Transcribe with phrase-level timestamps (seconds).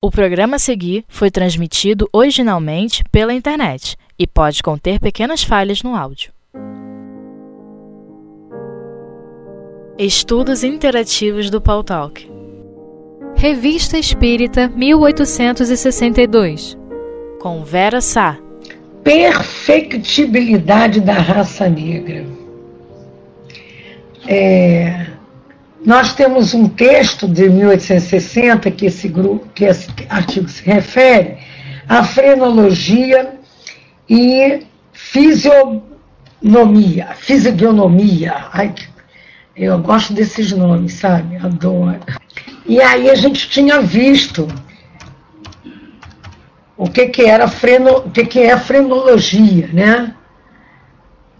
[0.00, 5.96] O programa a seguir foi transmitido originalmente pela internet e pode conter pequenas falhas no
[5.96, 6.32] áudio.
[9.98, 12.30] Estudos Interativos do Paul Talk
[13.34, 16.78] Revista Espírita 1862
[17.40, 18.38] Com Vera Sá
[19.02, 22.24] Perfectibilidade da raça negra.
[24.28, 25.08] É,
[25.84, 31.38] nós temos um texto de 1860 que esse, grupo, que esse artigo se refere
[31.88, 33.38] à frenologia
[34.08, 35.82] e fisionomia,
[37.16, 38.46] fisionomia.
[38.52, 38.74] Ai,
[39.56, 41.36] eu gosto desses nomes, sabe?
[41.36, 42.00] Adoro.
[42.66, 44.48] E aí a gente tinha visto
[46.76, 50.14] o que, que era freno, o que, que é frenologia, né?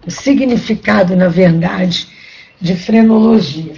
[0.07, 2.09] O significado, na verdade,
[2.61, 3.75] de frenologia.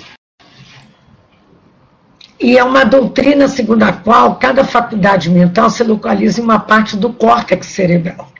[2.40, 6.96] E é uma doutrina segundo a qual cada faculdade mental se localiza em uma parte
[6.96, 8.32] do córtex cerebral.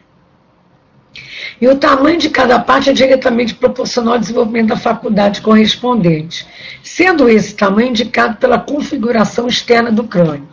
[1.60, 6.46] E o tamanho de cada parte é diretamente proporcional ao desenvolvimento da faculdade correspondente,
[6.82, 10.48] sendo esse tamanho indicado pela configuração externa do crânio.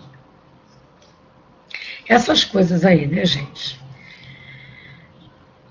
[2.05, 3.79] Essas coisas aí, né, gente?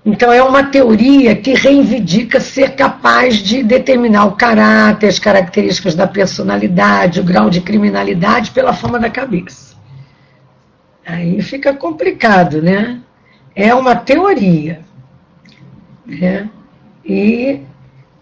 [0.09, 6.07] Então, é uma teoria que reivindica ser capaz de determinar o caráter, as características da
[6.07, 9.75] personalidade, o grau de criminalidade pela forma da cabeça.
[11.05, 13.01] Aí fica complicado, né?
[13.53, 14.79] É uma teoria.
[16.05, 16.49] Né?
[17.03, 17.59] E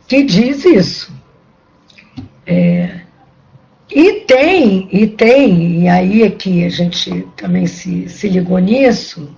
[0.08, 1.14] que diz isso.
[2.48, 3.02] É,
[3.92, 9.30] e tem, e tem, e aí é que a gente também se, se ligou nisso,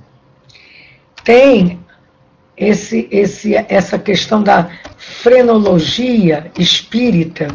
[1.26, 1.86] tem
[2.58, 7.48] esse, esse, essa questão da frenologia espírita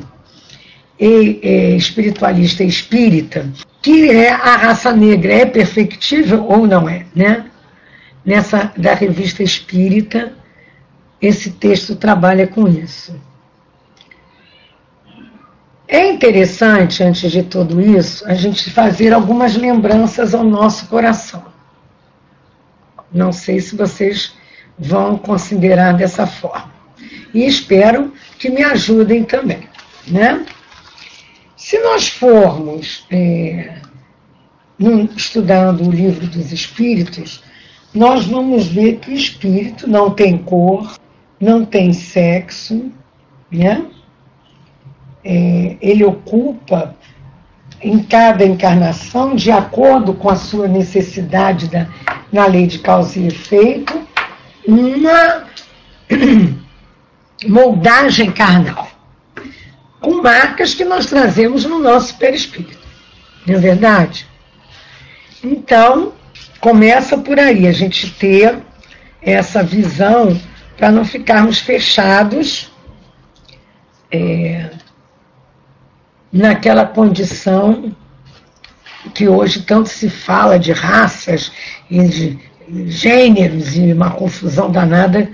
[0.98, 3.50] e, e espiritualista espírita,
[3.82, 7.46] que é a raça negra, é perfectível ou não é, né?
[8.24, 10.32] Nessa da revista Espírita,
[11.20, 13.20] esse texto trabalha com isso.
[15.88, 21.44] É interessante, antes de tudo isso, a gente fazer algumas lembranças ao nosso coração.
[23.12, 24.32] Não sei se vocês
[24.82, 26.72] vão considerar dessa forma.
[27.32, 29.68] E espero que me ajudem também.
[30.06, 30.44] Né?
[31.56, 33.76] Se nós formos é,
[35.16, 37.42] estudando o livro dos Espíritos,
[37.94, 40.96] nós vamos ver que o espírito não tem cor,
[41.38, 42.90] não tem sexo,
[43.50, 43.84] né?
[45.24, 46.96] É, ele ocupa
[47.80, 51.86] em cada encarnação, de acordo com a sua necessidade da,
[52.32, 54.00] na lei de causa e efeito,
[54.66, 55.44] uma
[57.46, 58.88] moldagem carnal,
[60.00, 62.78] com marcas que nós trazemos no nosso perispírito.
[63.46, 64.26] Não é verdade?
[65.42, 66.12] Então,
[66.60, 68.58] começa por aí, a gente ter
[69.20, 70.40] essa visão
[70.76, 72.72] para não ficarmos fechados
[74.10, 74.70] é,
[76.32, 77.94] naquela condição
[79.14, 81.52] que hoje tanto se fala de raças
[81.90, 82.51] e de
[82.86, 85.30] gêneros e uma confusão danada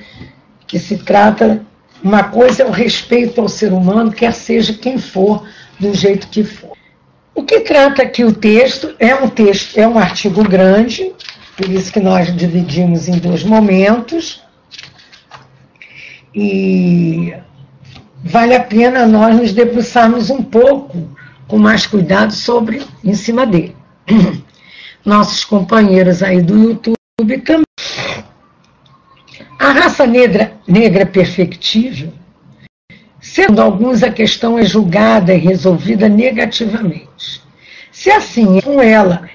[0.66, 1.62] que se trata.
[2.02, 5.44] Uma coisa é o respeito ao ser humano, quer seja quem for,
[5.78, 6.76] do jeito que for.
[7.34, 11.12] O que trata aqui o texto é um texto, é um artigo grande,
[11.56, 14.42] por isso que nós dividimos em dois momentos.
[16.34, 17.32] E
[18.24, 21.16] vale a pena nós nos debruçarmos um pouco
[21.46, 23.74] com mais cuidado sobre em cima dele.
[25.04, 26.97] Nossos companheiros aí do YouTube
[29.58, 32.12] A raça negra, negra perfectível,
[33.20, 37.42] sendo alguns a questão é julgada e resolvida negativamente.
[37.90, 39.28] Se assim é com ela,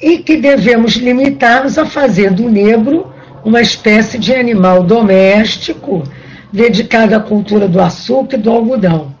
[0.00, 3.12] e que devemos limitar-nos a fazer do negro
[3.44, 6.04] uma espécie de animal doméstico
[6.50, 9.14] dedicado à cultura do açúcar e do algodão,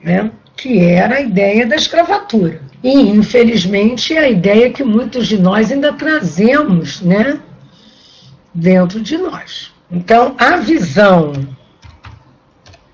[0.00, 0.30] né?
[0.56, 2.62] Que era a ideia da escravatura.
[2.82, 7.38] E, infelizmente, é a ideia que muitos de nós ainda trazemos né,
[8.54, 9.72] dentro de nós.
[9.90, 11.32] Então, a visão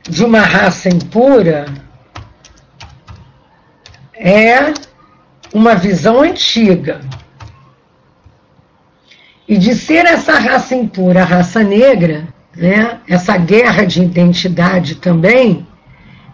[0.09, 1.67] de uma raça impura
[4.15, 4.75] é
[5.55, 7.01] uma visão antiga.
[9.47, 12.27] E de ser essa raça impura, a raça negra,
[12.57, 15.67] né, essa guerra de identidade também,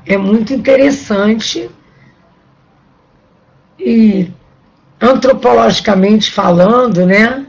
[0.07, 1.71] é muito interessante
[3.79, 4.31] e
[5.01, 7.47] antropologicamente falando, né,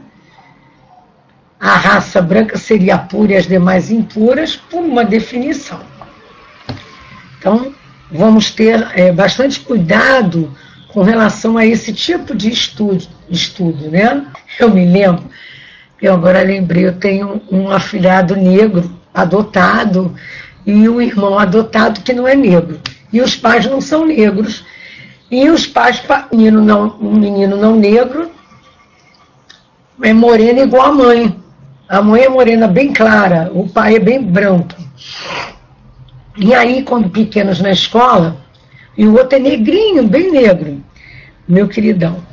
[1.58, 5.80] a raça branca seria pura e as demais impuras por uma definição.
[7.38, 7.74] Então,
[8.10, 10.54] vamos ter é, bastante cuidado
[10.88, 14.26] com relação a esse tipo de estudo, estudo né?
[14.58, 15.24] Eu me lembro,
[16.00, 20.14] eu agora lembrei, eu tenho um afilhado negro adotado
[20.66, 22.80] e um irmão adotado que não é negro.
[23.12, 24.64] E os pais não são negros.
[25.30, 26.02] E os pais,
[26.32, 28.30] menino não, um menino não negro,
[30.02, 31.36] é morena igual a mãe.
[31.88, 34.76] A mãe é morena bem clara, o pai é bem branco.
[36.36, 38.36] E aí, quando pequenos na escola,
[38.96, 40.82] e o outro é negrinho, bem negro,
[41.48, 42.24] meu queridão.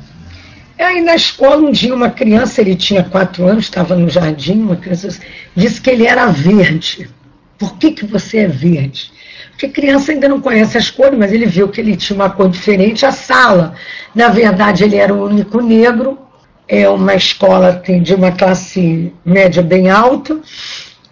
[0.78, 4.60] E aí na escola, um dia, uma criança, ele tinha quatro anos, estava no jardim,
[4.60, 5.08] uma criança
[5.56, 7.10] disse que ele era verde.
[7.58, 9.12] Por que, que você é verde?
[9.50, 12.48] Porque criança ainda não conhece as cores, mas ele viu que ele tinha uma cor
[12.48, 13.04] diferente.
[13.04, 13.74] A sala,
[14.14, 16.16] na verdade, ele era o único negro.
[16.68, 20.38] É uma escola de uma classe média bem alta.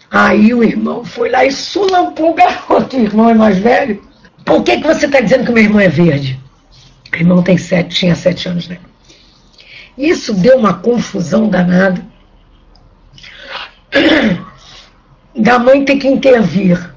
[0.09, 2.97] Aí o irmão foi lá e sulampou o garoto.
[2.97, 4.01] O irmão é mais velho.
[4.45, 6.39] Por que, que você está dizendo que meu irmão é verde?
[7.13, 8.79] O irmão tem sete, tinha sete anos, né?
[9.99, 12.07] Isso deu uma confusão danada.
[15.37, 16.95] Da mãe ter que intervir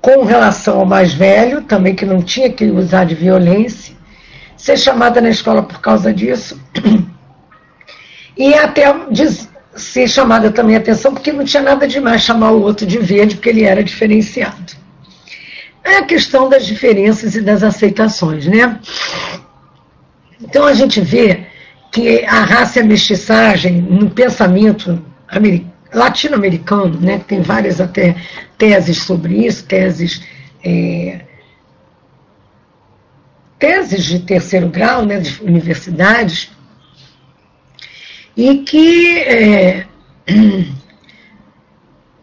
[0.00, 3.94] com relação ao mais velho, também que não tinha que usar de violência,
[4.56, 6.60] ser chamada na escola por causa disso,
[8.36, 8.94] e até
[9.74, 13.48] ser chamada também atenção, porque não tinha nada demais chamar o outro de verde, porque
[13.48, 14.72] ele era diferenciado.
[15.82, 18.78] É a questão das diferenças e das aceitações, né?
[20.42, 21.46] Então a gente vê
[21.90, 25.02] que a raça e a mestiçagem no pensamento
[25.92, 28.16] latino-americano, né, tem várias até
[28.56, 30.22] teses sobre isso, teses
[30.64, 31.20] é,
[33.58, 36.50] teses de terceiro grau, né, de universidades,
[38.36, 39.86] e que é,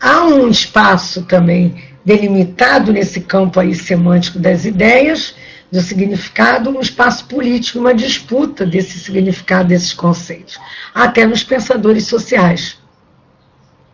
[0.01, 5.35] há um espaço também delimitado nesse campo aí semântico das ideias,
[5.71, 10.57] do significado, um espaço político, uma disputa desse significado, desses conceitos,
[10.95, 12.77] até nos pensadores sociais.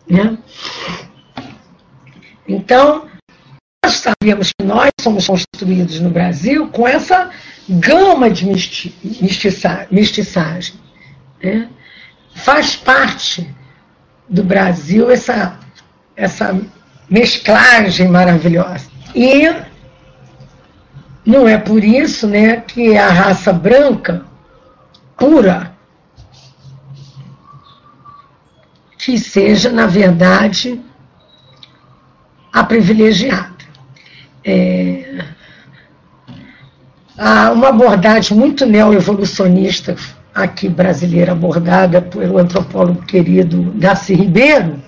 [0.08, 0.38] Né?
[2.46, 3.08] Então,
[3.84, 7.30] nós sabíamos que nós somos construídos no Brasil com essa
[7.68, 8.94] gama de misti
[9.90, 10.74] mestiçagem.
[11.42, 11.68] Né?
[12.34, 13.54] Faz parte
[14.28, 15.58] do Brasil essa,
[16.16, 16.58] essa
[17.08, 18.90] mesclagem maravilhosa.
[19.14, 19.48] E
[21.24, 24.24] não é por isso né, que a raça branca
[25.16, 25.73] pura
[29.04, 30.80] que seja, na verdade,
[32.50, 33.52] a privilegiada.
[34.42, 35.22] É,
[37.18, 39.94] há uma abordagem muito neoevolucionista
[40.34, 44.82] aqui brasileira, abordada pelo antropólogo querido Darcy Ribeiro,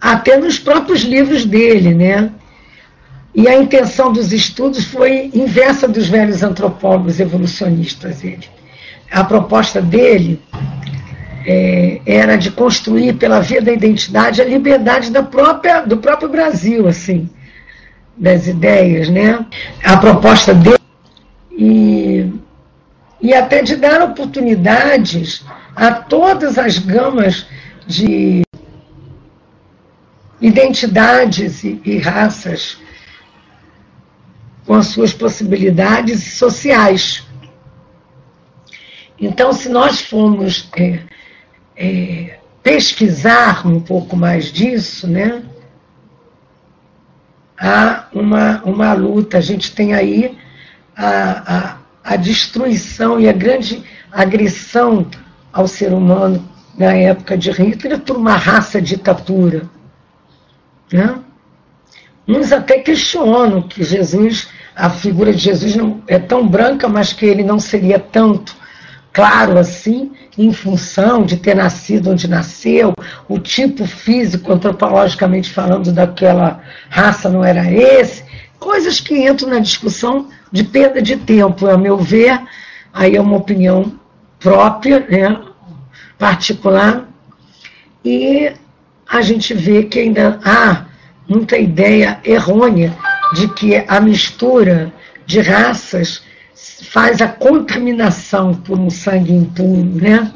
[0.00, 2.30] até nos próprios livros dele, né?
[3.34, 8.22] E a intenção dos estudos foi inversa dos velhos antropólogos evolucionistas.
[8.22, 8.48] Ele.
[9.10, 10.40] A proposta dele
[11.46, 16.86] é, era de construir pela via da identidade a liberdade da própria, do próprio Brasil,
[16.86, 17.28] assim,
[18.16, 19.44] das ideias, né?
[19.82, 20.78] A proposta dele
[21.50, 22.32] e,
[23.20, 25.44] e até de dar oportunidades
[25.74, 27.46] a todas as gamas
[27.86, 28.42] de
[30.40, 32.78] identidades e, e raças
[34.66, 37.26] com as suas possibilidades sociais.
[39.18, 41.00] Então, se nós formos é,
[41.78, 45.42] é, pesquisar um pouco mais disso, né,
[47.58, 49.38] há uma, uma luta.
[49.38, 50.36] A gente tem aí
[50.96, 51.76] a, a,
[52.12, 55.06] a destruição e a grande agressão
[55.52, 59.68] ao ser humano na época de Hitler por uma raça ditadura.
[60.92, 61.18] Né?
[62.26, 67.26] Uns até questionam que Jesus a figura de Jesus não é tão branca, mas que
[67.26, 68.56] ele não seria tanto
[69.12, 72.94] claro assim, em função de ter nascido onde nasceu,
[73.28, 78.24] o tipo físico, antropologicamente falando, daquela raça não era esse,
[78.58, 82.40] coisas que entram na discussão de perda de tempo, a meu ver,
[82.92, 83.92] aí é uma opinião
[84.38, 85.40] própria, né,
[86.18, 87.08] particular,
[88.04, 88.52] e
[89.08, 90.86] a gente vê que ainda há
[91.28, 92.96] muita ideia errônea
[93.34, 94.92] de que a mistura
[95.26, 96.22] de raças
[96.90, 100.32] faz a contaminação por um sangue impuro, né?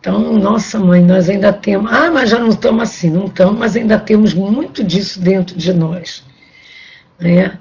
[0.00, 1.90] Então, nossa mãe, nós ainda temos.
[1.90, 5.72] Ah, mas já não estamos assim, não estamos, mas ainda temos muito disso dentro de
[5.72, 6.22] nós.
[7.18, 7.58] Né?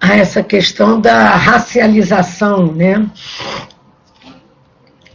[0.00, 3.06] Há essa questão da racialização, né?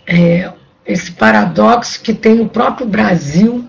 [0.07, 0.51] É,
[0.85, 3.67] esse paradoxo que tem o próprio Brasil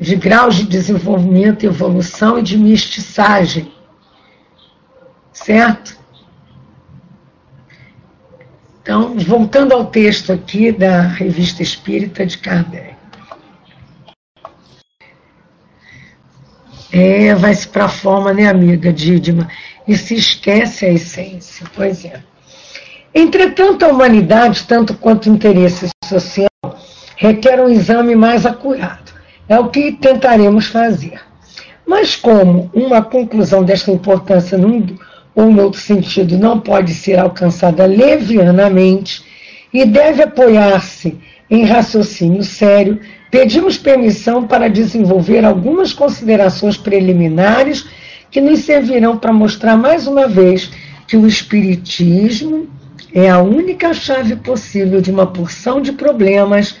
[0.00, 3.70] de graus de desenvolvimento, evolução e de mestiçagem.
[5.30, 6.00] Certo?
[8.82, 12.96] Então, voltando ao texto aqui da Revista Espírita de Kardec.
[16.90, 19.48] É, vai-se para a forma, né, amiga Dídima?
[19.86, 21.66] E se esquece a essência.
[21.74, 22.22] Pois é.
[23.14, 26.48] Entretanto, a humanidade, tanto quanto o interesse social,
[27.16, 29.09] requer um exame mais acurado.
[29.50, 31.20] É o que tentaremos fazer.
[31.84, 34.86] Mas como uma conclusão desta importância num
[35.34, 39.24] ou no outro sentido não pode ser alcançada levianamente
[39.74, 41.18] e deve apoiar-se
[41.50, 47.88] em raciocínio sério, pedimos permissão para desenvolver algumas considerações preliminares
[48.30, 50.70] que nos servirão para mostrar mais uma vez
[51.08, 52.68] que o Espiritismo
[53.12, 56.78] é a única chave possível de uma porção de problemas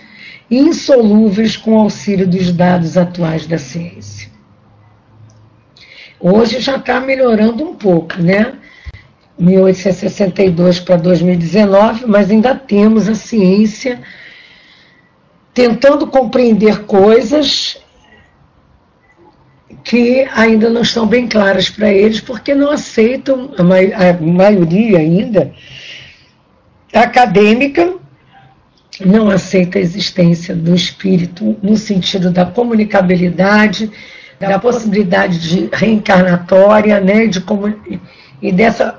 [0.50, 4.28] insolúveis com auxílio dos dados atuais da ciência.
[6.18, 8.54] Hoje já está melhorando um pouco, né?
[9.38, 14.00] 1862 para 2019, mas ainda temos a ciência
[15.54, 17.80] tentando compreender coisas
[19.82, 23.62] que ainda não estão bem claras para eles, porque não aceitam, a,
[24.22, 25.52] maioria ainda,
[26.92, 27.94] acadêmica,
[29.04, 33.90] não aceita a existência do espírito no sentido da comunicabilidade,
[34.38, 37.42] da possibilidade de reencarnatória, né, de
[38.40, 38.98] e dessa,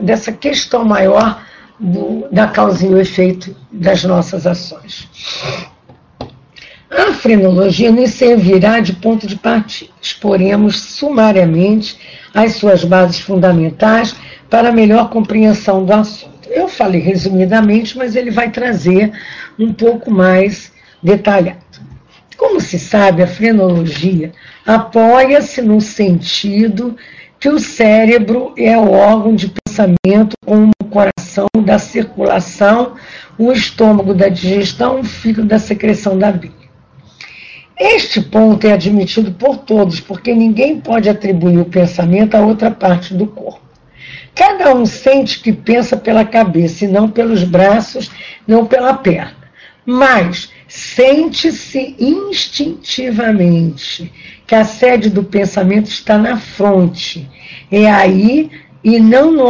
[0.00, 1.42] dessa questão maior
[1.78, 5.08] do, da causa e o efeito das nossas ações.
[6.90, 9.90] A frenologia nos servirá de ponto de partida.
[10.00, 11.98] Exporemos sumariamente
[12.34, 14.16] as suas bases fundamentais
[14.48, 16.37] para melhor compreensão do assunto.
[16.78, 19.10] Falei resumidamente, mas ele vai trazer
[19.58, 21.58] um pouco mais detalhado.
[22.36, 24.32] Como se sabe, a frenologia
[24.64, 26.96] apoia-se no sentido
[27.40, 32.94] que o cérebro é o órgão de pensamento, como o coração da circulação,
[33.36, 36.54] o estômago da digestão, o fígado da secreção da bile.
[37.76, 43.14] Este ponto é admitido por todos, porque ninguém pode atribuir o pensamento a outra parte
[43.14, 43.67] do corpo.
[44.38, 48.08] Cada um sente que pensa pela cabeça e não pelos braços,
[48.46, 49.34] não pela perna.
[49.84, 54.12] Mas sente-se instintivamente
[54.46, 57.28] que a sede do pensamento está na fronte.
[57.68, 58.48] É aí
[58.84, 59.46] e não no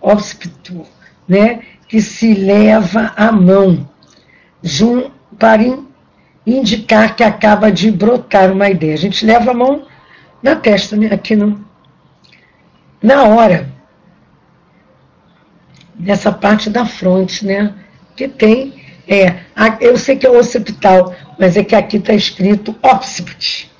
[0.00, 0.86] óspito,
[1.26, 3.90] né, que se leva a mão
[5.36, 5.62] para
[6.46, 8.94] indicar que acaba de brotar uma ideia.
[8.94, 9.84] A gente leva a mão
[10.40, 11.60] na testa, né, aqui no,
[13.02, 13.79] na hora
[16.00, 17.74] nessa parte da fronte, né?
[18.16, 18.74] Que tem,
[19.06, 19.40] é,
[19.80, 23.70] eu sei que é occipital, mas é que aqui está escrito occipit,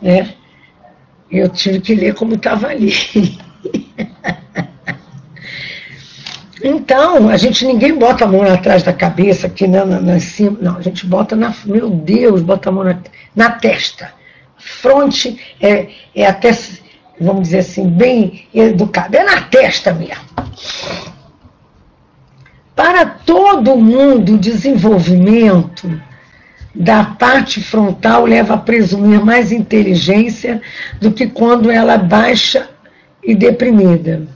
[0.00, 0.34] né?
[1.30, 2.92] Eu tive que ler como estava ali.
[6.62, 10.58] Então, a gente ninguém bota a mão atrás da cabeça, aqui na, na, na cima.
[10.60, 11.54] Não, a gente bota na.
[11.64, 12.98] Meu Deus, bota a mão na,
[13.34, 14.12] na testa.
[14.56, 16.50] Fronte é, é até,
[17.20, 19.18] vamos dizer assim, bem educada.
[19.18, 20.24] É na testa mesmo.
[22.78, 26.00] Para todo mundo, o desenvolvimento
[26.72, 30.62] da parte frontal leva a presumir mais inteligência
[31.00, 32.70] do que quando ela é baixa
[33.20, 34.28] e deprimida.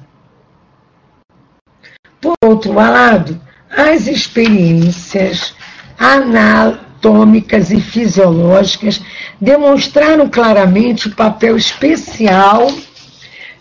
[2.20, 5.54] Por outro lado, as experiências
[5.96, 9.00] anatômicas e fisiológicas
[9.40, 12.72] demonstraram claramente o papel especial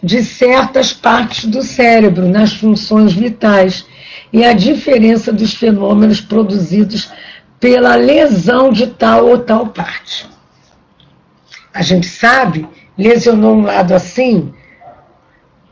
[0.02, 3.86] de certas partes do cérebro nas funções vitais
[4.32, 7.12] e a diferença dos fenômenos produzidos
[7.60, 10.28] pela lesão de tal ou tal parte.
[11.74, 14.54] A gente sabe, lesionou um lado assim,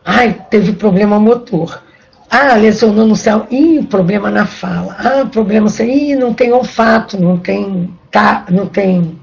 [0.04, 1.82] ai, teve problema motor.
[2.30, 4.96] Ah, lesionou no céu, ih, problema na fala.
[5.00, 9.20] Ah, problema assim, ih, não tem olfato, não tem, tá, não tem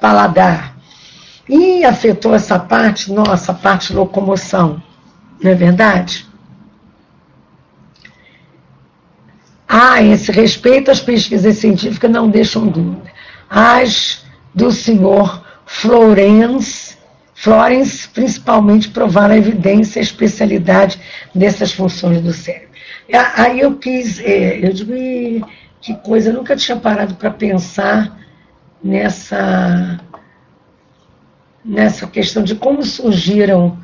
[0.00, 0.74] paladar.
[1.48, 4.82] Ih, afetou essa parte, nossa, parte locomoção.
[5.42, 6.27] Não é verdade?
[9.68, 13.12] Ah, esse respeito às pesquisas científicas não deixam dúvida.
[13.50, 16.96] As do senhor Florence,
[17.34, 20.98] Florence principalmente provaram a evidência a especialidade
[21.34, 22.68] dessas funções do cérebro.
[23.36, 24.92] Aí eu quis, é, eu digo,
[25.80, 28.18] que coisa, eu nunca tinha parado para pensar
[28.82, 30.00] nessa,
[31.64, 33.78] nessa questão de como surgiram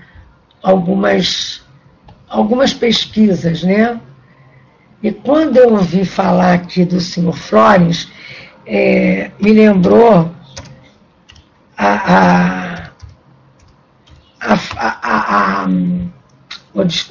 [0.62, 1.62] algumas,
[2.28, 4.00] algumas pesquisas, né?
[5.04, 8.08] E quando eu ouvi falar aqui do senhor Flores,
[8.66, 10.34] é, me lembrou
[11.76, 12.88] a,
[14.40, 15.66] a, a,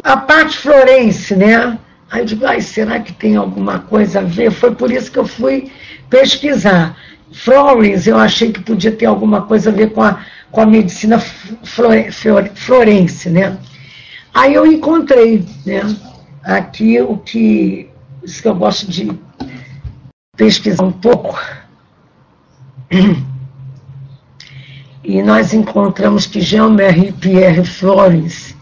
[0.03, 1.77] a, parte florense, né?
[2.09, 4.49] Aí eu digo, ai, será que tem alguma coisa a ver?
[4.49, 5.71] Foi por isso que eu fui
[6.09, 6.97] pesquisar.
[7.31, 10.19] Florence, eu achei que podia ter alguma coisa a ver com a,
[10.49, 13.55] com a medicina florense, né?
[14.33, 15.81] Aí eu encontrei, né?
[16.43, 17.89] Aqui o que,
[18.21, 19.17] isso que eu gosto de
[20.35, 21.39] pesquisar um pouco.
[25.03, 28.55] E nós encontramos que Jean-Marie Pierre Florence,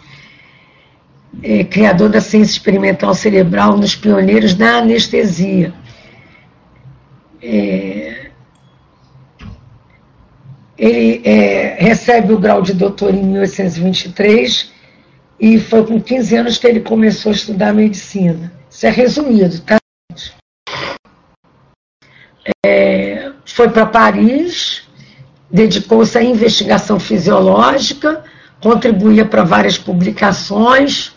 [1.43, 5.71] é, criador da ciência experimental cerebral, um dos pioneiros da anestesia.
[7.41, 8.31] É,
[10.77, 14.71] ele é, recebe o grau de doutor em 1823
[15.41, 18.53] e foi com 15 anos que ele começou a estudar medicina.
[18.69, 19.77] Isso é resumido, tá?
[22.63, 24.83] É, foi para Paris,
[25.49, 28.23] dedicou-se à investigação fisiológica,
[28.61, 31.11] contribuía para várias publicações,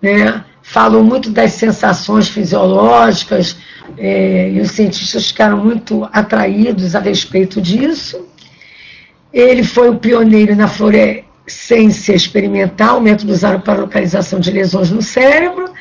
[0.00, 0.44] né?
[0.62, 3.56] falou muito das sensações fisiológicas,
[3.96, 8.28] é, e os cientistas ficaram muito atraídos a respeito disso.
[9.32, 10.68] Ele foi o pioneiro na
[11.48, 15.72] fluorescência experimental, método usado para localização de lesões no cérebro,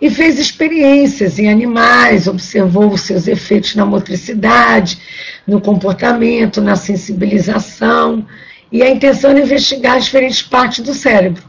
[0.00, 4.98] e fez experiências em animais, observou os seus efeitos na motricidade,
[5.46, 8.26] no comportamento, na sensibilização,
[8.72, 11.42] e a intenção é investigar diferentes partes do cérebro.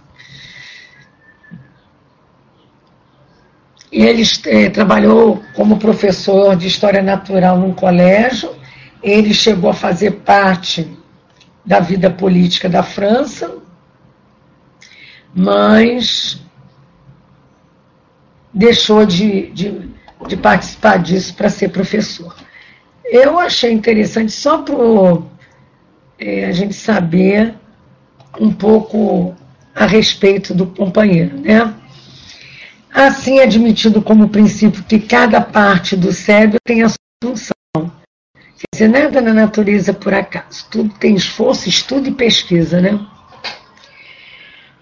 [3.90, 8.54] Ele é, trabalhou como professor de História Natural num colégio,
[9.02, 10.90] ele chegou a fazer parte
[11.66, 13.61] da vida política da França,
[15.34, 16.42] mas
[18.54, 19.90] deixou de, de,
[20.28, 22.36] de participar disso para ser professor.
[23.06, 24.76] Eu achei interessante só para
[26.20, 27.56] é, a gente saber
[28.40, 29.36] um pouco
[29.76, 31.74] a respeito do companheiro, né?
[32.94, 37.56] Assim admitido como princípio que cada parte do cérebro tem a sua função.
[38.36, 43.00] Quer dizer, nada na natureza por acaso, tudo tem esforço, estudo e pesquisa, né?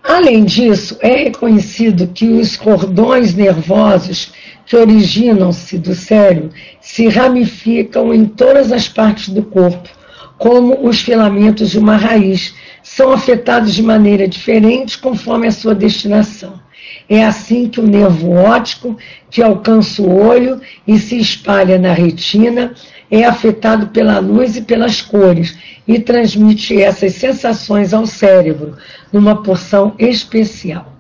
[0.10, 4.32] Além disso, é reconhecido que os cordões nervosos
[4.66, 6.50] que originam-se do cérebro
[6.82, 9.88] se ramificam em todas as partes do corpo,
[10.36, 16.60] como os filamentos de uma raiz, são afetados de maneira diferente conforme a sua destinação.
[17.08, 18.98] É assim que o nervo óptico,
[19.30, 22.74] que alcança o olho e se espalha na retina,
[23.12, 28.78] é afetado pela luz e pelas cores e transmite essas sensações ao cérebro
[29.12, 30.94] numa porção especial.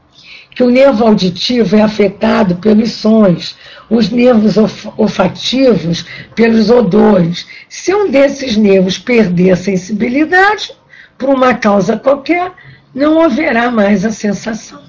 [0.55, 3.55] Que o nervo auditivo é afetado pelos sons,
[3.89, 4.55] os nervos
[4.97, 7.47] olfativos pelos odores.
[7.69, 10.71] Se um desses nervos perder a sensibilidade,
[11.17, 12.51] por uma causa qualquer,
[12.93, 14.88] não haverá mais a sensação.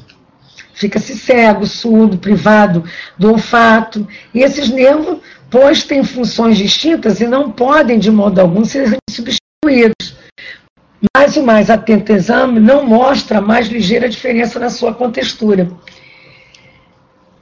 [0.80, 2.82] Fica-se cego, surdo, privado
[3.18, 5.18] do olfato, e esses nervos
[5.50, 10.16] pois têm funções distintas e não podem, de modo algum, ser substituídos.
[11.14, 15.70] Mais e mais atento exame não mostra a mais ligeira diferença na sua contextura.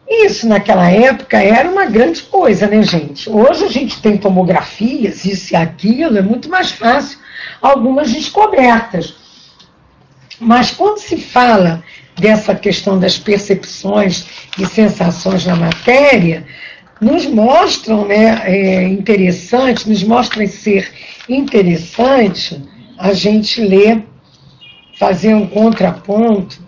[0.08, 3.30] Isso naquela época era uma grande coisa, né, gente?
[3.30, 7.20] Hoje a gente tem tomografias, isso e aquilo, é muito mais fácil
[7.62, 9.14] algumas descobertas.
[10.40, 11.84] Mas quando se fala
[12.18, 14.26] dessa questão das percepções
[14.58, 16.44] e sensações na matéria,
[17.00, 20.90] nos mostram né, é, interessante, nos mostram ser
[21.28, 22.60] interessante
[22.98, 24.04] a gente ler,
[24.98, 26.60] fazer um contraponto,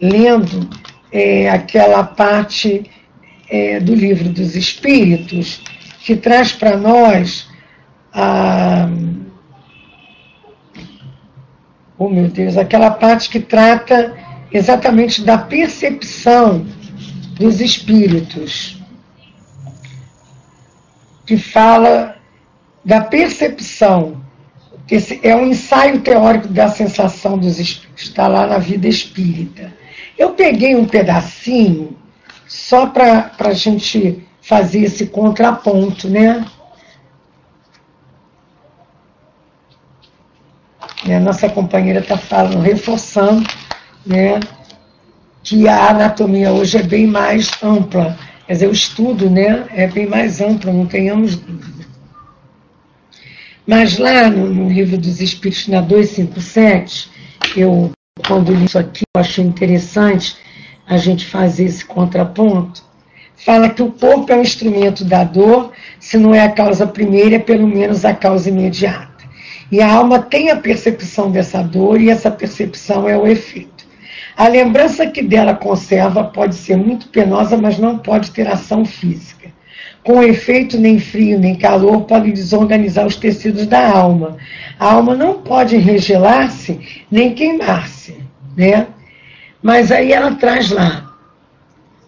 [0.00, 0.68] lendo
[1.10, 2.84] é, aquela parte
[3.48, 5.62] é, do livro dos Espíritos,
[6.00, 7.48] que traz para nós
[8.12, 8.88] a.
[11.98, 14.16] Oh meu Deus, aquela parte que trata
[14.52, 16.66] exatamente da percepção
[17.38, 18.80] dos espíritos
[21.26, 22.16] que fala
[22.84, 24.20] da percepção.
[24.90, 29.72] Esse é um ensaio teórico da sensação dos espíritos, está lá na vida espírita.
[30.18, 31.96] Eu peguei um pedacinho
[32.48, 36.44] só para a gente fazer esse contraponto, né?
[41.22, 43.48] Nossa companheira está falando, reforçando,
[44.06, 44.40] né,
[45.42, 48.16] que a anatomia hoje é bem mais ampla
[48.50, 51.86] Quer dizer, o estudo né, é bem mais amplo, não tenhamos dúvida.
[53.64, 57.08] Mas lá no, no livro dos Espíritos, na 257,
[57.56, 57.92] eu,
[58.26, 60.36] quando li isso aqui, eu achei interessante
[60.84, 62.82] a gente fazer esse contraponto.
[63.36, 67.36] Fala que o corpo é um instrumento da dor, se não é a causa primeira,
[67.36, 69.24] é pelo menos a causa imediata.
[69.70, 73.69] E a alma tem a percepção dessa dor e essa percepção é o efeito.
[74.40, 79.50] A lembrança que dela conserva pode ser muito penosa, mas não pode ter ação física.
[80.02, 84.38] Com efeito, nem frio nem calor pode desorganizar os tecidos da alma.
[84.78, 88.16] A alma não pode regelar-se nem queimar-se,
[88.56, 88.86] né?
[89.62, 91.12] Mas aí ela traz lá.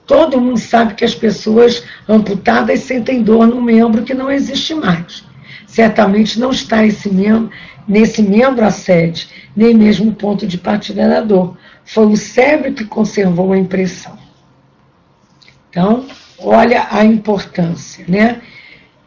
[0.06, 5.22] Todo mundo sabe que as pessoas amputadas sentem dor no membro que não existe mais.
[5.66, 7.50] Certamente não está esse membro,
[7.86, 11.58] nesse membro a sede, nem mesmo o ponto de partida da dor.
[11.84, 14.18] Foi o cérebro que conservou a impressão.
[15.68, 16.06] Então,
[16.38, 18.42] olha a importância, né?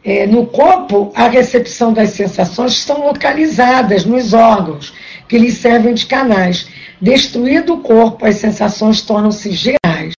[0.02, 4.94] É, no corpo, a recepção das sensações estão localizadas nos órgãos,
[5.28, 6.68] que lhes servem de canais.
[7.00, 10.14] Destruído o corpo, as sensações tornam-se gerais.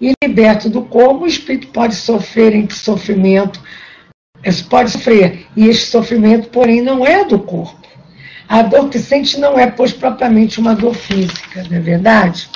[0.00, 3.60] E liberto do corpo, o espírito pode sofrer em sofrimento,
[4.68, 7.83] pode sofrer, e este sofrimento, porém, não é do corpo.
[8.48, 12.48] A dor que sente não é, pois, propriamente uma dor física, não é verdade?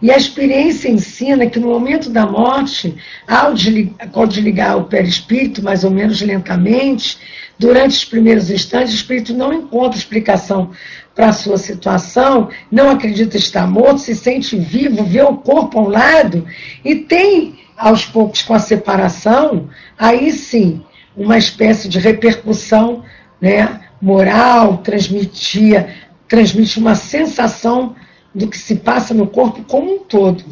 [0.00, 2.94] E a experiência ensina que no momento da morte,
[3.26, 7.18] ao desligar, o perispírito, mais ou menos lentamente,
[7.58, 10.70] durante os primeiros instantes, o espírito não encontra explicação
[11.16, 15.88] para a sua situação, não acredita estar morto, se sente vivo, vê o corpo ao
[15.88, 16.46] lado
[16.84, 20.80] e tem, aos poucos, com a separação, aí sim,
[21.16, 23.02] uma espécie de repercussão
[23.40, 25.94] né, moral, transmitia,
[26.28, 27.94] transmite uma sensação
[28.34, 30.44] do que se passa no corpo como um todo.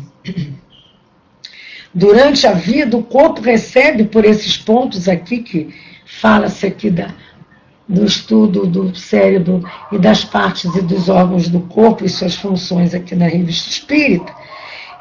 [1.94, 7.14] Durante a vida, o corpo recebe por esses pontos aqui, que fala-se aqui da,
[7.88, 12.94] do estudo do cérebro e das partes e dos órgãos do corpo e suas funções
[12.94, 14.35] aqui na revista Espírita,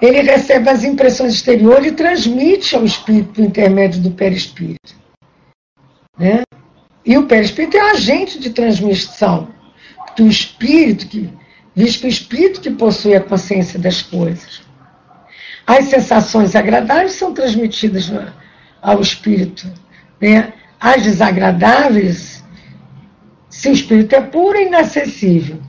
[0.02, 4.96] ele recebe as impressões exteriores e transmite ao espírito por intermédio do perispírito.
[6.18, 6.44] Né?
[7.06, 9.50] E o perispírito é agente de transmissão,
[10.16, 11.32] que o espírito que
[11.76, 14.62] visto que o espírito que possui a consciência das coisas.
[15.68, 18.12] As sensações agradáveis são transmitidas
[18.82, 19.72] ao espírito.
[20.22, 20.54] Né?
[20.80, 22.44] As desagradáveis,
[23.50, 25.60] se o espírito é puro e inacessível.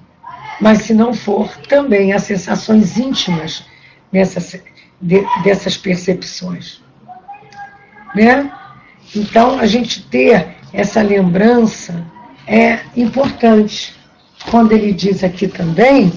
[0.61, 3.65] Mas se não for, também há sensações íntimas
[4.13, 4.61] nessas,
[5.01, 6.81] de, dessas percepções.
[8.15, 8.51] Né?
[9.15, 12.05] Então, a gente ter essa lembrança
[12.47, 13.95] é importante
[14.51, 16.13] quando ele diz aqui também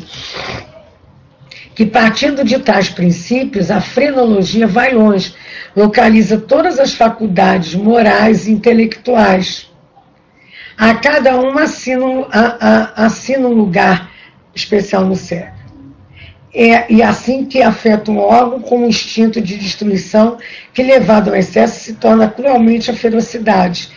[1.79, 5.33] que partindo de tais princípios, a frenologia vai longe,
[5.73, 9.71] localiza todas as faculdades morais e intelectuais.
[10.77, 14.11] A cada uma assina, a, assina um lugar
[14.53, 15.53] especial no cérebro.
[16.53, 20.37] É, e assim que afeta um órgão com um instinto de destruição
[20.73, 23.89] que, levado ao excesso, se torna cruelmente a ferocidade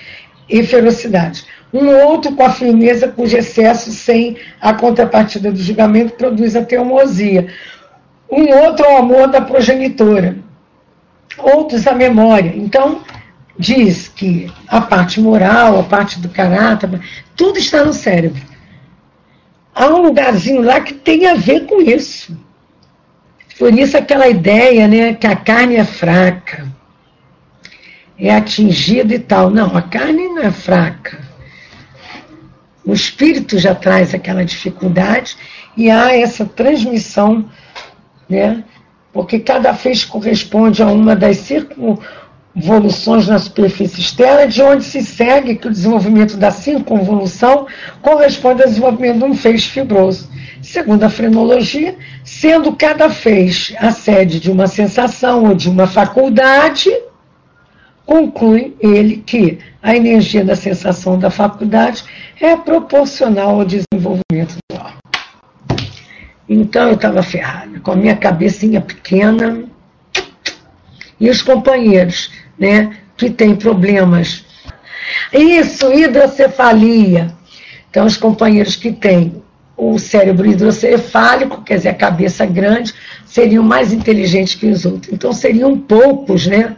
[0.48, 6.54] e ferocidade um outro com a firmeza cujo excesso sem a contrapartida do julgamento produz
[6.54, 7.48] a teimosia,
[8.30, 10.36] um outro ao amor da progenitora,
[11.38, 12.52] outros a memória.
[12.54, 13.00] Então,
[13.58, 17.00] diz que a parte moral, a parte do caráter,
[17.34, 18.42] tudo está no cérebro.
[19.74, 22.36] Há um lugarzinho lá que tem a ver com isso.
[23.58, 26.66] Por isso aquela ideia, né, que a carne é fraca,
[28.18, 29.50] é atingida e tal.
[29.50, 31.18] Não, a carne não é fraca.
[32.84, 35.36] O espírito já traz aquela dificuldade
[35.76, 37.48] e há essa transmissão,
[38.28, 38.64] né?
[39.12, 45.54] Porque cada feixe corresponde a uma das circunvoluções na superfície externa, de onde se segue
[45.54, 47.66] que o desenvolvimento da circunvolução
[48.00, 50.28] corresponde ao desenvolvimento de um feixe fibroso.
[50.60, 56.90] Segundo a frenologia, sendo cada feixe a sede de uma sensação ou de uma faculdade,
[58.06, 62.04] conclui ele que a energia da sensação da faculdade
[62.40, 65.02] é proporcional ao desenvolvimento do órgão.
[66.48, 69.64] Então eu estava ferrada, com a minha cabecinha pequena.
[71.18, 74.44] E os companheiros, né, que têm problemas.
[75.32, 77.32] Isso, hidrocefalia.
[77.88, 79.42] Então, os companheiros que têm
[79.76, 82.92] o cérebro hidrocefálico, quer dizer, a cabeça grande,
[83.24, 85.12] seriam mais inteligentes que os outros.
[85.12, 86.76] Então, seriam poucos, né?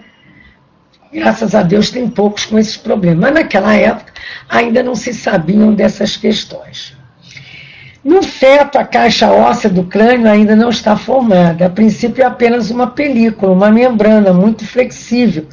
[1.14, 3.20] Graças a Deus tem poucos com esses problemas.
[3.20, 4.12] Mas naquela época
[4.48, 6.92] ainda não se sabiam dessas questões.
[8.05, 11.64] No feto, a caixa óssea do crânio ainda não está formada.
[11.64, 15.46] A princípio é apenas uma película, uma membrana muito flexível,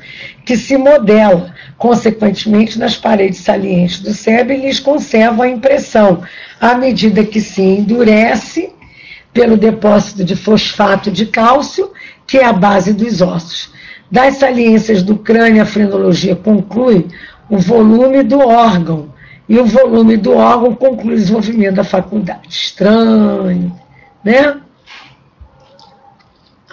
[0.44, 6.24] que se modela, consequentemente, nas paredes salientes do cérebro e lhes conserva a impressão,
[6.60, 8.74] à medida que se endurece
[9.32, 11.92] pelo depósito de fosfato de cálcio,
[12.28, 13.72] que é a base dos ossos.
[14.12, 17.08] Das saliências do crânio, a frenologia conclui
[17.50, 19.14] o volume do órgão
[19.48, 22.48] e o volume do órgão conclui o desenvolvimento da faculdade.
[22.50, 23.74] Estranho,
[24.24, 24.58] né?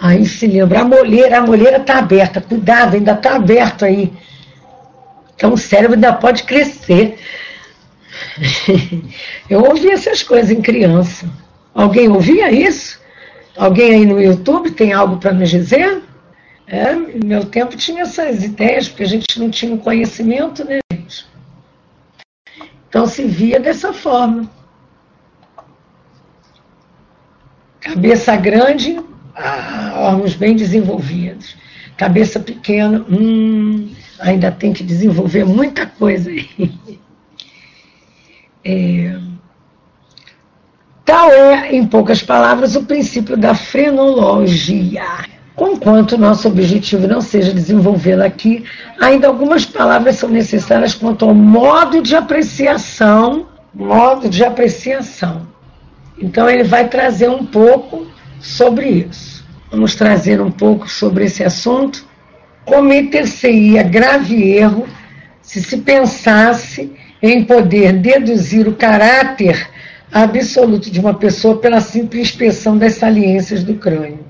[0.01, 4.13] Aí se lembra, a moleira, a moleira está aberta, cuidado, ainda está aberto aí.
[5.35, 7.17] Então o cérebro ainda pode crescer.
[9.49, 11.29] Eu ouvi essas coisas em criança.
[11.73, 12.99] Alguém ouvia isso?
[13.57, 16.01] Alguém aí no YouTube tem algo para nos dizer?
[16.71, 21.25] É, no meu tempo tinha essas ideias, porque a gente não tinha conhecimento, né, gente?
[22.87, 24.47] Então se via dessa forma.
[27.79, 29.01] Cabeça grande,
[29.35, 31.57] ah, órgãos bem desenvolvidos.
[31.97, 36.49] Cabeça pequena, hum, ainda tem que desenvolver muita coisa aí.
[38.61, 39.17] É,
[41.05, 45.38] tal é, em poucas palavras, o princípio da frenologia.
[45.59, 48.63] Conquanto nosso objetivo não seja desenvolvê-la aqui,
[48.97, 55.49] ainda algumas palavras são necessárias quanto ao modo de apreciação, modo de apreciação.
[56.17, 58.07] Então ele vai trazer um pouco
[58.39, 59.45] sobre isso.
[59.69, 62.07] Vamos trazer um pouco sobre esse assunto.
[62.63, 64.87] Cometer-se-ia grave erro
[65.41, 66.89] se se pensasse
[67.21, 69.69] em poder deduzir o caráter
[70.09, 74.28] absoluto de uma pessoa pela simples inspeção das saliências do crânio.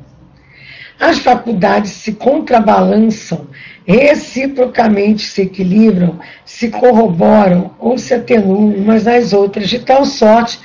[1.00, 3.48] As faculdades se contrabalançam,
[3.86, 10.60] reciprocamente se equilibram, se corroboram ou se atenuam umas às outras, de tal sorte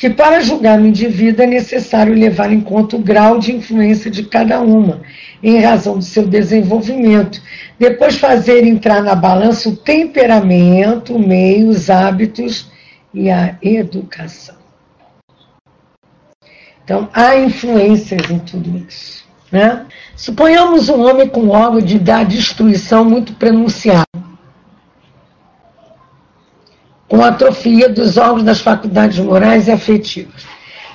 [0.00, 4.22] que para julgar o indivíduo é necessário levar em conta o grau de influência de
[4.22, 5.02] cada uma,
[5.42, 7.42] em razão do seu desenvolvimento.
[7.78, 12.70] Depois fazer entrar na balança o temperamento, o meio, os hábitos
[13.12, 14.54] e a educação.
[16.82, 19.29] Então, há influências em tudo isso.
[19.50, 19.86] Né?
[20.14, 24.06] Suponhamos um homem com órgão de dar destruição muito pronunciado,
[27.08, 30.46] com atrofia dos órgãos das faculdades morais e afetivas.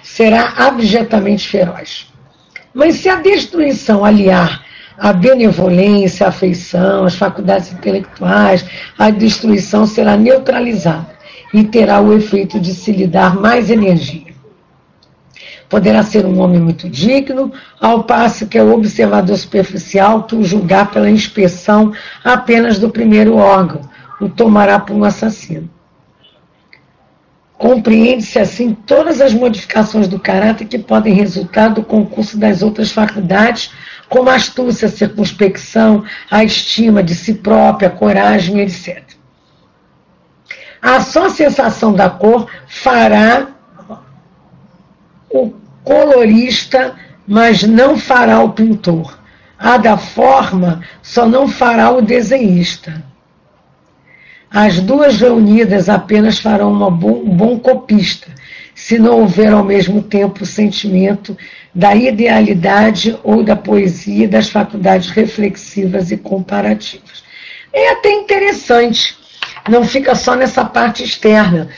[0.01, 2.07] Será abjetamente feroz.
[2.73, 4.63] Mas se a destruição aliar
[4.97, 8.65] a benevolência, a afeição, as faculdades intelectuais,
[8.97, 11.15] a destruição será neutralizada
[11.53, 14.34] e terá o efeito de se lhe dar mais energia.
[15.69, 17.51] Poderá ser um homem muito digno,
[17.81, 21.91] ao passo que é o observador superficial que o julgar pela inspeção
[22.23, 23.81] apenas do primeiro órgão,
[24.21, 25.69] o tomará por um assassino.
[27.57, 33.71] Compreende-se assim todas as modificações do caráter que podem resultar do concurso das outras faculdades,
[34.09, 39.03] como a astúcia, a circunspecção, a estima de si própria, a coragem, etc.
[40.81, 43.54] A só sensação da cor fará
[45.35, 46.95] o colorista,
[47.27, 49.19] mas não fará o pintor.
[49.57, 53.03] A da forma só não fará o desenhista.
[54.49, 58.27] As duas reunidas apenas farão bom, um bom copista,
[58.73, 61.37] se não houver ao mesmo tempo o sentimento
[61.73, 67.23] da idealidade ou da poesia das faculdades reflexivas e comparativas.
[67.73, 69.17] É até interessante,
[69.69, 71.69] não fica só nessa parte externa,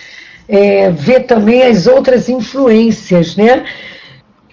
[0.48, 3.66] é, ver também as outras influências, né?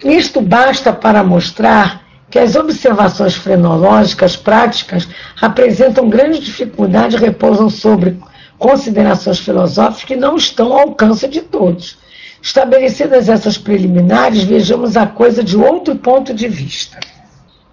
[0.03, 5.07] Isto basta para mostrar que as observações frenológicas práticas
[5.41, 8.19] apresentam grande dificuldade repousam sobre
[8.57, 11.97] considerações filosóficas que não estão ao alcance de todos.
[12.41, 16.99] Estabelecidas essas preliminares, vejamos a coisa de outro ponto de vista.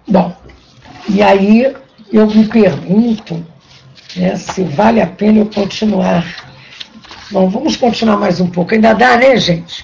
[0.07, 0.35] Bom,
[1.09, 1.75] e aí
[2.11, 3.45] eu me pergunto
[4.15, 6.52] né, se vale a pena eu continuar.
[7.33, 8.75] Bom, vamos continuar mais um pouco.
[8.75, 9.83] Ainda dá, né, gente?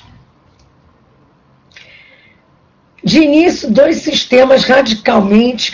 [3.04, 5.74] De início, dois sistemas radicalmente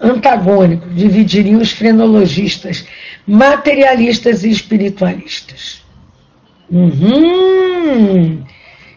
[0.00, 2.86] antagônicos dividiriam os frenologistas,
[3.26, 5.82] materialistas e espiritualistas.
[6.70, 8.44] Uhum,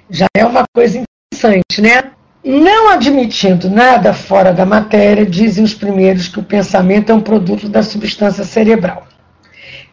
[0.08, 2.12] já é uma coisa interessante, né?
[2.44, 7.68] Não admitindo nada fora da matéria, dizem os primeiros que o pensamento é um produto
[7.68, 9.08] da substância cerebral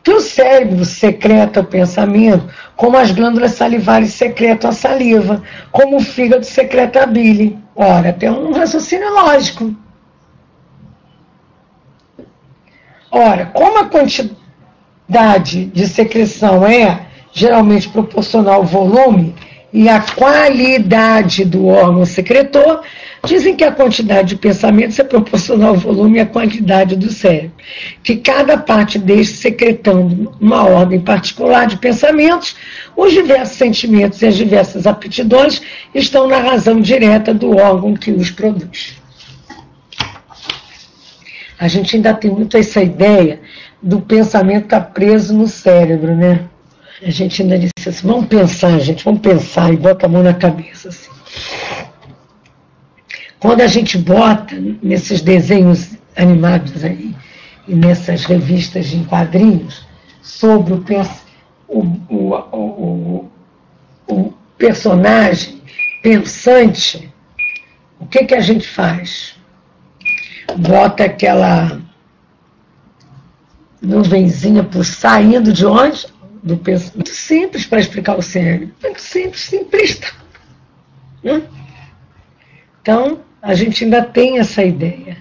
[0.03, 6.01] que o cérebro secreta o pensamento, como as glândulas salivares secretam a saliva, como o
[6.01, 7.59] fígado secreta a bile.
[7.75, 9.75] Ora, tem um raciocínio lógico.
[13.11, 19.35] Ora, como a quantidade de secreção é geralmente proporcional ao volume
[19.73, 22.83] e à qualidade do órgão secretor,
[23.25, 27.53] Dizem que a quantidade de pensamentos é proporcional ao volume e à quantidade do cérebro,
[28.03, 32.55] que cada parte deste secretando uma ordem particular de pensamentos,
[32.97, 35.61] os diversos sentimentos e as diversas aptidões
[35.95, 38.97] estão na razão direta do órgão que os produz.
[41.59, 43.41] A gente ainda tem muito essa ideia
[43.83, 46.45] do pensamento estar tá preso no cérebro, né?
[47.03, 50.35] A gente ainda disse assim, vamos pensar, gente, vamos pensar, e bota a mão na
[50.35, 50.89] cabeça.
[50.89, 51.09] Assim.
[53.41, 57.15] Quando a gente bota nesses desenhos animados aí,
[57.69, 59.87] e nessas revistas em quadrinhos,
[60.23, 60.83] sobre o,
[62.09, 63.31] o, o,
[64.09, 65.63] o personagem
[66.03, 67.13] pensante,
[68.01, 69.37] o que, que a gente faz?
[70.57, 71.81] Bota aquela
[73.81, 76.07] nuvenzinha por saindo de onde?
[76.43, 76.97] Do pensamento.
[76.97, 78.75] Muito simples para explicar o cérebro.
[78.83, 80.09] Muito simples, simplista.
[81.23, 81.43] Né?
[82.81, 85.17] Então, a gente ainda tem essa ideia.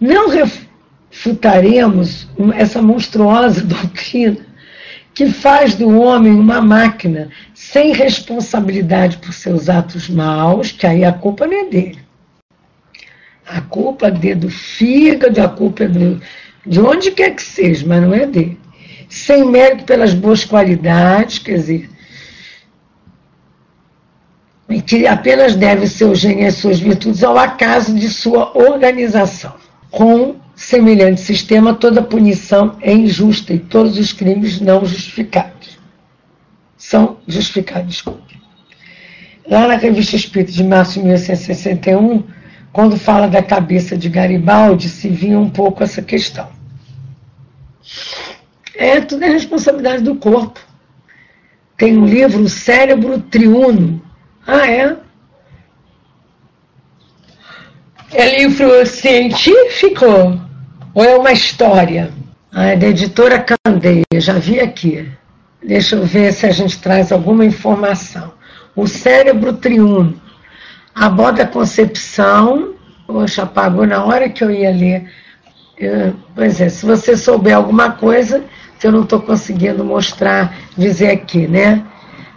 [0.00, 4.38] Não refutaremos essa monstruosa doutrina
[5.12, 11.12] que faz do homem uma máquina sem responsabilidade por seus atos maus, que aí a
[11.12, 11.98] culpa não é dele.
[13.46, 16.22] A culpa é do fígado, a culpa é do,
[16.64, 18.58] de onde quer que seja, mas não é dele.
[19.08, 21.90] Sem mérito pelas boas qualidades, quer dizer,
[24.78, 29.54] que apenas deve seu gênio e suas virtudes ao acaso de sua organização.
[29.90, 35.80] Com semelhante sistema, toda punição é injusta e todos os crimes não justificados
[36.80, 37.88] são justificados.
[37.88, 38.20] Desculpa.
[39.46, 42.24] Lá na Revista Espírita de março de 1861,
[42.72, 46.48] quando fala da cabeça de Garibaldi, se via um pouco essa questão.
[48.74, 50.60] É, tudo é responsabilidade do corpo.
[51.76, 54.02] Tem um livro, O Cérebro Triuno.
[54.52, 54.96] Ah, é?
[58.12, 60.04] É livro científico
[60.92, 62.12] ou é uma história?
[62.50, 65.08] Ah, é da editora Candeia, já vi aqui.
[65.64, 68.32] Deixa eu ver se a gente traz alguma informação.
[68.74, 70.20] O cérebro triuno
[70.96, 72.74] aborda a concepção.
[73.06, 75.08] Poxa, apagou na hora que eu ia ler.
[75.78, 78.42] Eu, pois é, se você souber alguma coisa
[78.80, 81.84] que eu não estou conseguindo mostrar, dizer aqui, né?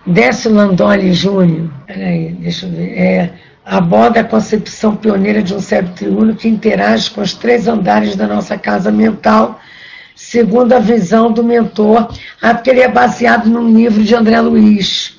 [0.06, 3.34] Décio Landoli Júnior, peraí, deixa eu ver, é,
[3.66, 8.28] aborda a concepção pioneira de um cérebro triuno que interage com os três andares da
[8.28, 9.62] nossa casa mental,
[10.14, 12.14] segundo a visão do mentor.
[12.42, 15.18] Ah, porque ele é baseado num livro de André Luiz.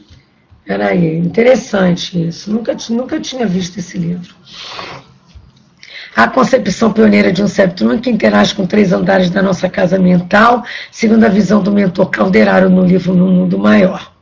[0.67, 2.53] Peraí, interessante isso.
[2.53, 4.35] Nunca, nunca tinha visto esse livro.
[6.15, 10.63] A concepção pioneira de um septrum que interage com três andares da nossa casa mental,
[10.93, 14.14] segundo a visão do mentor Calderaro no livro No Mundo Maior.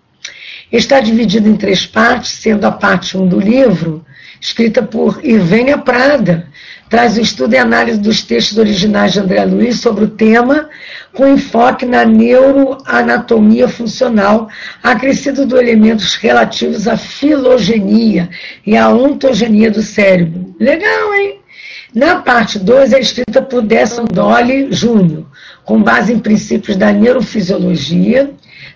[0.73, 4.03] Está dividido em três partes, sendo a parte 1 um do livro,
[4.41, 6.49] escrita por Irvênia Prada,
[6.89, 10.71] traz o estudo e análise dos textos originais de André Luiz sobre o tema,
[11.13, 14.49] com enfoque na neuroanatomia funcional,
[14.83, 18.31] acrescido de elementos relativos à filogenia
[18.67, 20.57] e à ontogenia do cérebro.
[20.59, 21.39] Legal, hein?
[21.95, 25.25] Na parte 2 é escrita por Desson Dolly Jr.,
[25.65, 28.33] com base em princípios da neurofisiologia,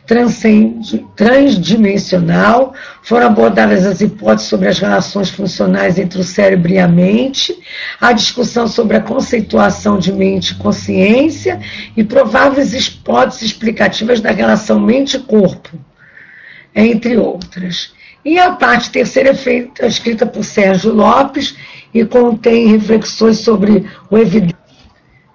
[0.06, 7.58] transdimensional, foram abordadas as hipóteses sobre as relações funcionais entre o cérebro e a mente,
[8.00, 11.58] a discussão sobre a conceituação de mente e consciência
[11.96, 15.76] e prováveis hipóteses explicativas da relação mente-corpo,
[16.74, 17.92] entre outras.
[18.24, 21.56] E a parte terceira é feita, escrita por Sérgio Lopes
[21.92, 24.54] e contém reflexões sobre o evidente.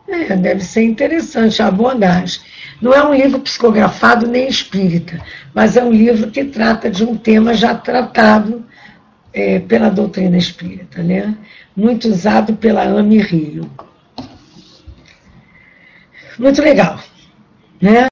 [0.07, 2.41] É, deve ser interessante a abordagem.
[2.82, 5.22] Não é um livro psicografado nem espírita,
[5.54, 8.65] mas é um livro que trata de um tema já tratado
[9.32, 11.38] é, pela doutrina espírita, né?
[11.76, 13.70] muito usado pela AME Rio.
[16.39, 17.00] Muito legal.
[17.80, 18.08] Né?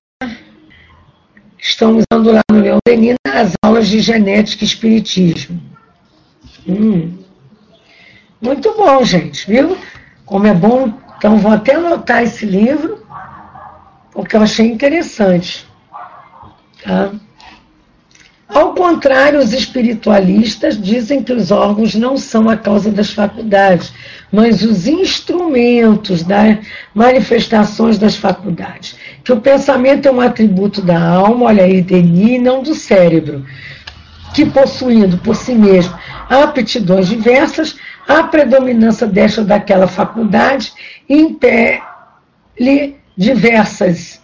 [1.57, 5.59] Estão usando lá no Leão Denis as aulas de genética e espiritismo.
[6.67, 7.17] Hum.
[8.41, 9.77] Muito bom, gente, viu?
[10.25, 10.93] Como é bom.
[11.17, 12.98] Então, vou até anotar esse livro
[14.11, 15.67] porque eu achei interessante.
[16.83, 17.11] Tá?
[18.47, 23.93] Ao contrário, os espiritualistas dizem que os órgãos não são a causa das faculdades,
[24.31, 26.57] mas os instrumentos das
[26.93, 28.95] manifestações das faculdades.
[29.23, 33.45] Que o pensamento é um atributo da alma, olha aí, Denis, não do cérebro,
[34.33, 35.95] que possuindo por si mesmo
[36.27, 37.75] aptidões diversas,
[38.07, 40.73] a predominância desta ou daquela faculdade
[41.07, 41.81] impele
[43.19, 44.21] diversas.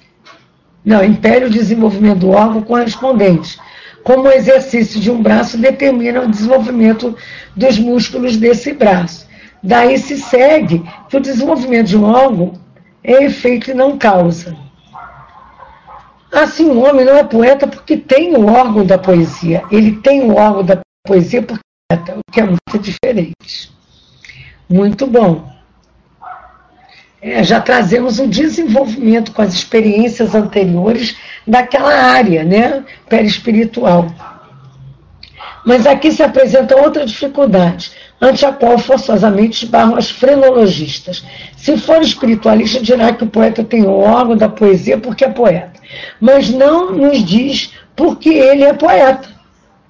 [0.84, 3.60] Não, impede o desenvolvimento do órgão correspondente.
[4.06, 7.18] Como o exercício de um braço determina o desenvolvimento
[7.54, 9.28] dos músculos desse braço.
[9.62, 12.54] Daí se segue que o desenvolvimento de um órgão
[13.04, 14.56] é efeito e não causa.
[16.32, 19.64] Assim, o homem não é poeta porque tem o órgão da poesia.
[19.70, 23.74] Ele tem o órgão da poesia porque é o que é muito diferente.
[24.70, 25.55] Muito bom.
[27.26, 31.16] É, já trazemos o desenvolvimento com as experiências anteriores
[31.48, 34.06] daquela área, né, perispiritual.
[35.66, 41.26] Mas aqui se apresenta outra dificuldade, ante a qual forçosamente esbarram as frenologistas.
[41.58, 45.82] Se for espiritualista, dirá que o poeta tem o órgão da poesia porque é poeta,
[46.22, 49.34] mas não nos diz porque ele é poeta.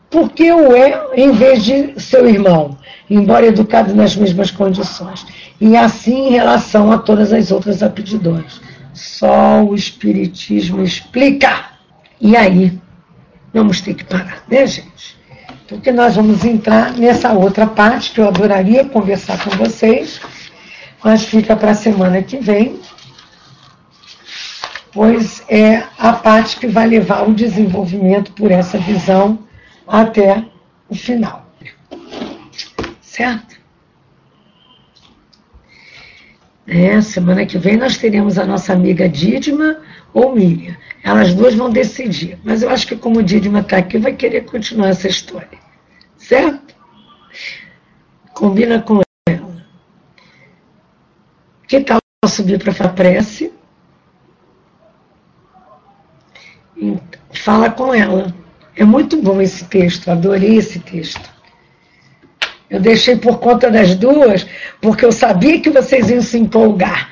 [0.10, 2.78] Porque o é em vez de seu irmão,
[3.10, 5.26] embora educado nas mesmas condições.
[5.60, 8.62] E assim em relação a todas as outras aptidões.
[8.94, 11.66] Só o Espiritismo explica.
[12.20, 12.80] E aí,
[13.54, 15.18] vamos ter que parar, né, gente?
[15.68, 20.22] Porque nós vamos entrar nessa outra parte que eu adoraria conversar com vocês,
[21.04, 22.80] mas fica para a semana que vem,
[24.92, 29.40] pois é a parte que vai levar o desenvolvimento por essa visão
[29.88, 30.46] até
[30.88, 31.46] o final.
[33.02, 33.55] Certo?
[36.68, 39.82] É, semana que vem nós teremos a nossa amiga Didma
[40.14, 40.76] ou Miriam.
[41.04, 42.40] Elas duas vão decidir.
[42.44, 45.60] Mas eu acho que como Didma está aqui, vai querer continuar essa história.
[46.18, 46.76] Certo?
[48.34, 49.66] Combina com ela.
[51.68, 53.54] Que tal subir para a prece?
[57.32, 58.34] Fala com ela.
[58.76, 61.35] É muito bom esse texto, adorei esse texto.
[62.70, 64.46] Eu deixei por conta das duas,
[64.82, 67.12] porque eu sabia que vocês iam se empolgar,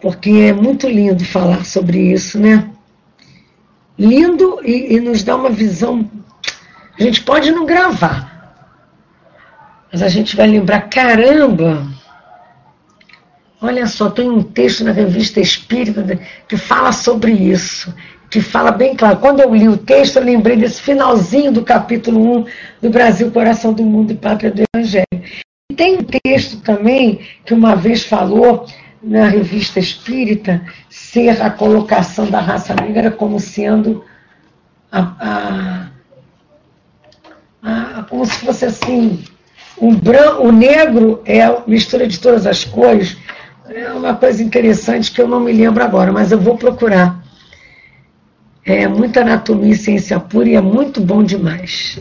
[0.00, 2.68] porque é muito lindo falar sobre isso, né?
[3.98, 6.08] Lindo e, e nos dá uma visão.
[6.98, 8.66] A gente pode não gravar,
[9.92, 11.86] mas a gente vai lembrar: caramba,
[13.60, 17.92] olha só, tem um texto na revista Espírita que fala sobre isso
[18.32, 19.18] que fala bem claro.
[19.18, 22.46] Quando eu li o texto, eu lembrei desse finalzinho do capítulo 1
[22.80, 25.06] do Brasil, Coração do Mundo e Pátria do Evangelho.
[25.70, 28.66] E tem um texto também que uma vez falou
[29.02, 34.02] na revista Espírita ser a colocação da raça negra como sendo
[34.90, 35.90] a,
[37.62, 39.22] a, a como se fosse assim
[39.78, 43.14] um branco, o negro é mistura de todas as cores.
[43.68, 47.21] É uma coisa interessante que eu não me lembro agora, mas eu vou procurar.
[48.64, 51.98] É muita anatomia e ciência pura e é muito bom demais.